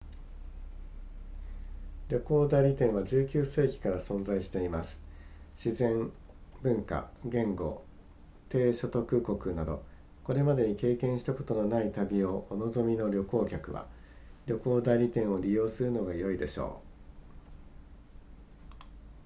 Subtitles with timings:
[2.09, 5.03] 旅行代理店は19世紀から存在しています
[5.55, 6.11] 自然
[6.63, 7.83] 文化言語
[8.49, 9.85] 低所得国など
[10.23, 13.85] これまでに経験したことのない旅をお望みの旅行客は
[14.47, 18.81] 旅行代理店を利用するのが良いでしょう